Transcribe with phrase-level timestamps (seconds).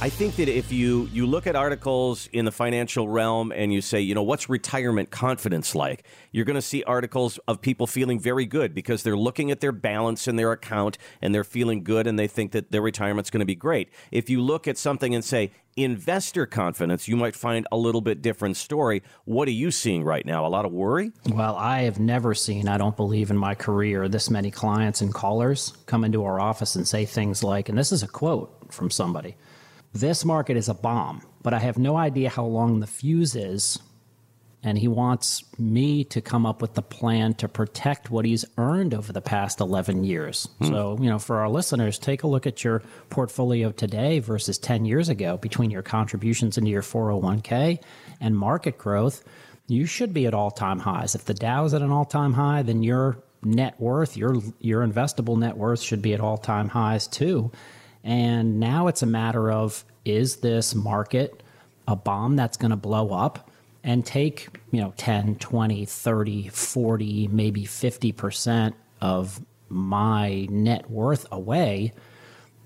[0.00, 3.80] I think that if you you look at articles in the financial realm and you
[3.80, 6.04] say, you know, what's retirement confidence like?
[6.30, 9.72] You're going to see articles of people feeling very good because they're looking at their
[9.72, 13.40] balance in their account and they're feeling good and they think that their retirement's going
[13.40, 13.88] to be great.
[14.12, 18.22] If you look at something and say investor confidence, you might find a little bit
[18.22, 19.02] different story.
[19.24, 20.46] What are you seeing right now?
[20.46, 21.10] A lot of worry?
[21.28, 25.12] Well, I have never seen, I don't believe in my career, this many clients and
[25.12, 28.92] callers come into our office and say things like, and this is a quote from
[28.92, 29.34] somebody
[29.92, 33.78] this market is a bomb, but I have no idea how long the fuse is.
[34.60, 38.92] And he wants me to come up with the plan to protect what he's earned
[38.92, 40.48] over the past 11 years.
[40.58, 40.66] Hmm.
[40.66, 44.84] So, you know, for our listeners, take a look at your portfolio today versus 10
[44.84, 47.80] years ago between your contributions into your 401k
[48.20, 49.22] and market growth.
[49.68, 51.14] You should be at all time highs.
[51.14, 54.84] If the Dow is at an all time high, then your net worth, your, your
[54.84, 57.52] investable net worth should be at all time highs too.
[58.04, 61.42] And now it's a matter of is this market
[61.86, 63.50] a bomb that's going to blow up
[63.82, 69.40] and take, you know, 10, 20, 30, 40, maybe 50% of
[69.70, 71.92] my net worth away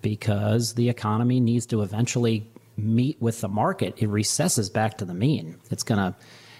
[0.02, 3.94] because the economy needs to eventually meet with the market.
[3.98, 5.58] It recesses back to the mean.
[5.70, 6.16] It's going to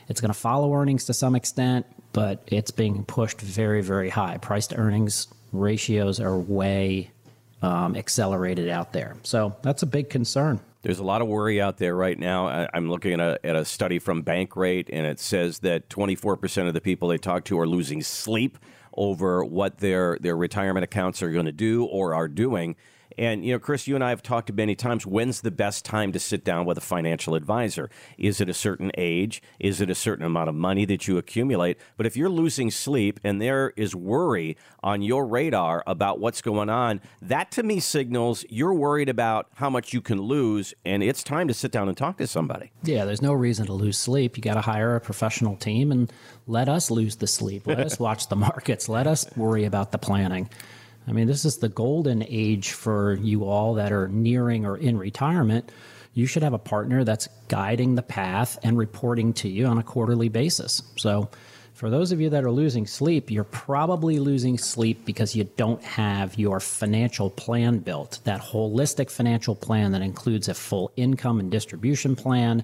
[0.08, 4.38] it's going to follow earnings to some extent, but it's being pushed very very high.
[4.38, 7.10] Price to earnings ratios are way
[7.62, 9.16] um, accelerated out there.
[9.22, 10.60] So that's a big concern.
[10.82, 12.68] There's a lot of worry out there right now.
[12.74, 16.74] I'm looking at a, at a study from Bankrate, and it says that 24% of
[16.74, 18.58] the people they talk to are losing sleep
[18.94, 22.74] over what their, their retirement accounts are going to do or are doing.
[23.22, 25.06] And, you know, Chris, you and I have talked many times.
[25.06, 27.88] When's the best time to sit down with a financial advisor?
[28.18, 29.40] Is it a certain age?
[29.60, 31.78] Is it a certain amount of money that you accumulate?
[31.96, 36.68] But if you're losing sleep and there is worry on your radar about what's going
[36.68, 40.74] on, that to me signals you're worried about how much you can lose.
[40.84, 42.72] And it's time to sit down and talk to somebody.
[42.82, 44.36] Yeah, there's no reason to lose sleep.
[44.36, 46.12] You got to hire a professional team and
[46.48, 47.68] let us lose the sleep.
[47.68, 48.88] Let us watch the markets.
[48.88, 50.50] Let us worry about the planning.
[51.06, 54.96] I mean, this is the golden age for you all that are nearing or in
[54.96, 55.70] retirement.
[56.14, 59.82] You should have a partner that's guiding the path and reporting to you on a
[59.82, 60.82] quarterly basis.
[60.96, 61.30] So,
[61.74, 65.82] for those of you that are losing sleep, you're probably losing sleep because you don't
[65.82, 68.20] have your financial plan built.
[68.24, 72.62] That holistic financial plan that includes a full income and distribution plan,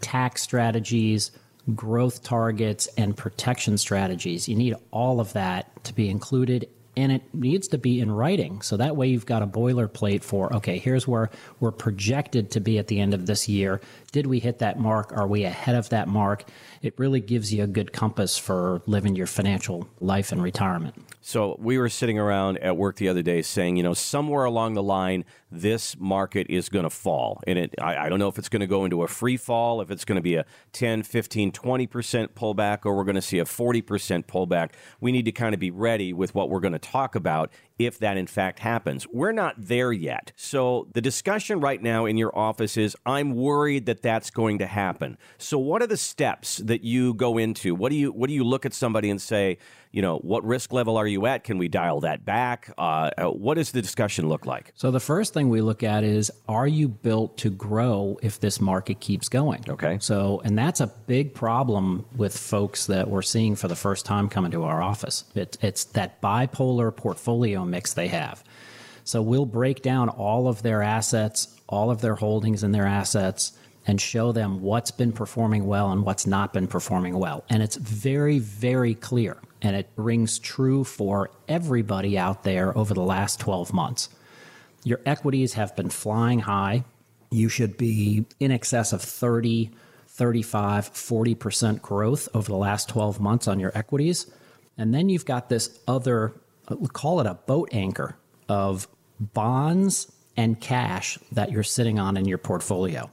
[0.00, 1.30] tax strategies,
[1.74, 4.48] growth targets, and protection strategies.
[4.48, 8.62] You need all of that to be included and it needs to be in writing.
[8.62, 11.30] So that way you've got a boilerplate for, okay, here's where
[11.60, 13.80] we're projected to be at the end of this year.
[14.12, 15.12] Did we hit that mark?
[15.12, 16.44] Are we ahead of that mark?
[16.80, 20.94] It really gives you a good compass for living your financial life in retirement.
[21.26, 24.74] So we were sitting around at work the other day saying, you know, somewhere along
[24.74, 27.42] the line, this market is going to fall.
[27.48, 29.80] And it, I, I, don't know if it's going to go into a free fall,
[29.80, 33.40] if it's going to be a 10, 15, 20% pullback, or we're going to see
[33.40, 34.74] a 40% pullback.
[35.00, 37.98] We need to kind of be ready with what we're going to talk about if
[37.98, 39.06] that in fact happens.
[39.12, 40.32] We're not there yet.
[40.36, 44.66] So the discussion right now in your office is I'm worried that that's going to
[44.66, 45.18] happen.
[45.38, 47.74] So what are the steps that you go into?
[47.74, 49.58] What do you what do you look at somebody and say,
[49.96, 51.42] you know, what risk level are you at?
[51.42, 52.70] Can we dial that back?
[52.76, 54.74] Uh, uh what does the discussion look like?
[54.74, 58.60] So the first thing we look at is are you built to grow if this
[58.60, 59.64] market keeps going?
[59.66, 59.96] Okay.
[60.02, 64.28] So and that's a big problem with folks that we're seeing for the first time
[64.28, 65.24] coming to our office.
[65.34, 68.44] It, it's that bipolar portfolio mix they have.
[69.04, 73.52] So we'll break down all of their assets, all of their holdings and their assets,
[73.86, 77.44] and show them what's been performing well and what's not been performing well.
[77.48, 79.38] And it's very, very clear.
[79.62, 84.08] And it rings true for everybody out there over the last 12 months.
[84.84, 86.84] Your equities have been flying high.
[87.30, 89.70] You should be in excess of 30,
[90.08, 94.26] 35, 40% growth over the last 12 months on your equities.
[94.78, 96.34] And then you've got this other
[96.70, 98.16] we call it a boat anchor
[98.48, 98.88] of
[99.20, 103.10] bonds and cash that you're sitting on in your portfolio.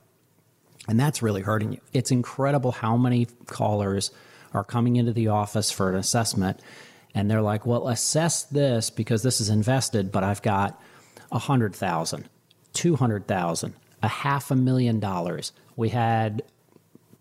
[0.88, 1.80] And that's really hurting you.
[1.94, 4.12] It's incredible how many callers
[4.54, 6.60] are coming into the office for an assessment
[7.16, 10.82] and they're like, well, assess this because this is invested, but I've got
[11.32, 12.28] a hundred thousand,
[12.74, 15.52] two hundred thousand, a half a million dollars.
[15.76, 16.44] We had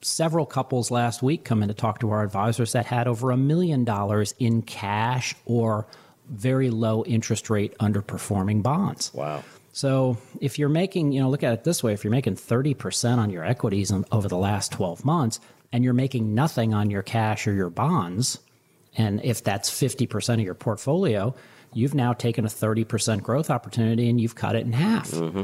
[0.00, 3.37] several couples last week come in to talk to our advisors that had over a
[3.37, 5.87] million dollars in cash or
[6.28, 9.12] very low interest rate underperforming bonds.
[9.14, 9.44] Wow.
[9.72, 13.19] So if you're making, you know, look at it this way if you're making 30%
[13.19, 15.40] on your equities over the last 12 months
[15.72, 18.38] and you're making nothing on your cash or your bonds,
[18.96, 21.34] and if that's 50% of your portfolio,
[21.72, 25.10] you've now taken a 30% growth opportunity and you've cut it in half.
[25.10, 25.42] Mm-hmm.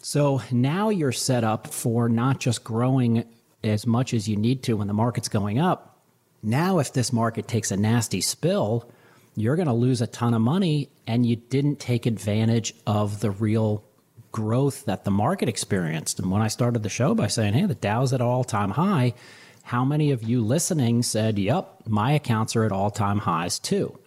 [0.00, 3.24] So now you're set up for not just growing
[3.62, 6.00] as much as you need to when the market's going up.
[6.42, 8.90] Now, if this market takes a nasty spill,
[9.34, 13.30] you're going to lose a ton of money and you didn't take advantage of the
[13.30, 13.84] real
[14.30, 16.18] growth that the market experienced.
[16.18, 19.14] And when I started the show by saying, hey, the Dow's at all time high,
[19.62, 23.98] how many of you listening said, yep, my accounts are at all time highs too?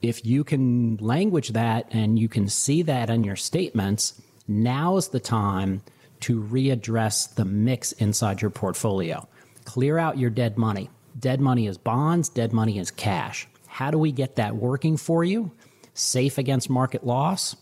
[0.00, 5.08] If you can language that and you can see that in your statements, now is
[5.08, 5.82] the time
[6.20, 9.26] to readdress the mix inside your portfolio.
[9.64, 10.88] Clear out your dead money.
[11.18, 13.48] Dead money is bonds, dead money is cash.
[13.78, 15.52] How do we get that working for you?
[15.94, 17.54] Safe against market loss,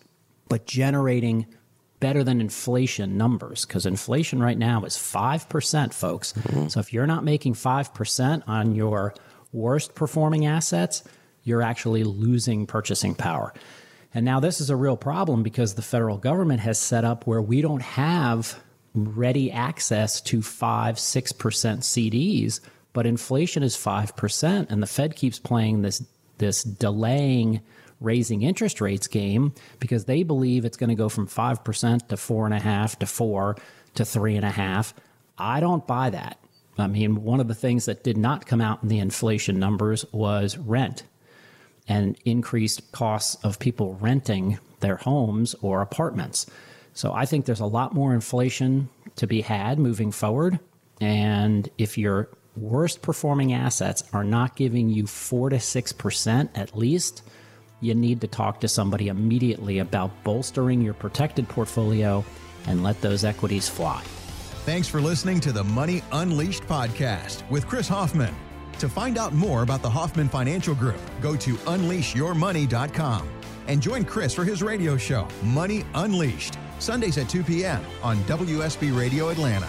[0.49, 1.45] but generating
[2.01, 6.33] better than inflation numbers because inflation right now is 5%, folks.
[6.33, 6.69] Mm-hmm.
[6.69, 9.13] So if you're not making 5% on your
[9.53, 11.05] worst performing assets,
[11.43, 13.53] you're actually losing purchasing power.
[14.15, 17.43] And now this is a real problem because the federal government has set up where
[17.43, 18.59] we don't have
[18.95, 22.61] ready access to 5 6% CDs
[22.97, 26.03] but inflation is 5% and the Fed keeps playing this
[26.39, 27.61] this delaying
[28.01, 32.99] raising interest rates game because they believe it's going to go from 5% to 4.5
[32.99, 33.57] to 4
[33.97, 34.95] to 3.5.
[35.37, 36.39] I don't buy that.
[36.79, 40.07] I mean, one of the things that did not come out in the inflation numbers
[40.11, 41.03] was rent
[41.87, 46.47] and increased costs of people renting their homes or apartments.
[46.95, 50.59] So I think there's a lot more inflation to be had moving forward.
[50.99, 57.23] And if you're worst performing assets are not giving you 4 to 6% at least,
[57.81, 62.25] you need to talk to somebody immediately about bolstering your protected portfolio
[62.67, 64.03] and let those equities fly.
[64.65, 68.35] Thanks for listening to the Money Unleashed podcast with Chris Hoffman.
[68.79, 73.29] To find out more about the Hoffman Financial Group, go to unleashyourmoney.com
[73.69, 77.83] and join Chris for his radio show, Money Unleashed, Sundays at 2 p.m.
[78.03, 79.69] on WSB Radio Atlanta.